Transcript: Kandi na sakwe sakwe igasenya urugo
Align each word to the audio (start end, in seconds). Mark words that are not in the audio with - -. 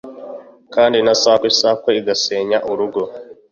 Kandi 0.73 0.97
na 1.05 1.13
sakwe 1.21 1.47
sakwe 1.59 1.89
igasenya 1.99 2.57
urugo 2.71 3.01